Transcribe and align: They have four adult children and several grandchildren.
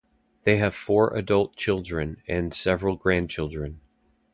They 0.45 0.57
have 0.57 0.73
four 0.73 1.15
adult 1.15 1.55
children 1.55 2.23
and 2.27 2.55
several 2.55 2.95
grandchildren. 2.95 3.81